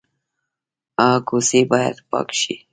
کوڅې 1.27 1.59
باید 1.71 1.95
پاکې 2.09 2.35
شي 2.41 2.55